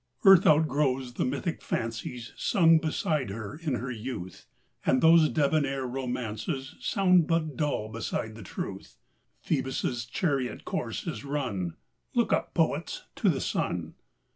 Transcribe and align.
ARTH 0.25 0.47
outgrows 0.47 1.13
the 1.13 1.23
mythic 1.25 1.61
fancies 1.61 2.33
Sung 2.35 2.79
beside 2.79 3.29
her 3.29 3.59
in 3.61 3.75
her 3.75 3.91
youth; 3.91 4.47
And 4.83 4.99
those 4.99 5.29
debonair 5.29 5.85
romances 5.85 6.73
Sound 6.79 7.27
but 7.27 7.55
dull 7.55 7.87
beside 7.87 8.33
the 8.33 8.41
truth. 8.41 8.97
Phoebus' 9.41 10.05
chariot 10.07 10.65
course 10.65 11.05
is 11.05 11.23
run! 11.23 11.75
Look 12.15 12.33
up, 12.33 12.55
poets, 12.55 13.03
to 13.17 13.29
the 13.29 13.39
sun 13.41 13.93